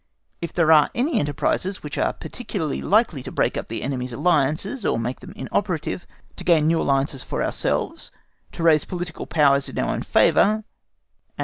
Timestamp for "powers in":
9.27-9.77